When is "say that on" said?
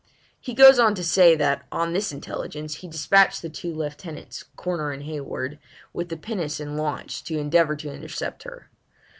1.03-1.93